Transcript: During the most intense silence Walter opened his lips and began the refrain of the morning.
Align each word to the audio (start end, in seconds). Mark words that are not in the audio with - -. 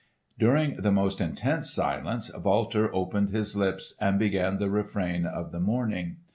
During 0.39 0.77
the 0.77 0.91
most 0.91 1.21
intense 1.21 1.69
silence 1.69 2.31
Walter 2.35 2.91
opened 2.91 3.29
his 3.29 3.55
lips 3.55 3.95
and 4.01 4.17
began 4.17 4.57
the 4.57 4.71
refrain 4.71 5.27
of 5.27 5.51
the 5.51 5.59
morning. 5.59 6.17